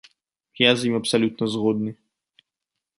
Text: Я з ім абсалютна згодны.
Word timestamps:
Я 0.59 0.71
з 0.79 0.89
ім 0.89 0.97
абсалютна 1.01 1.45
згодны. 1.57 1.91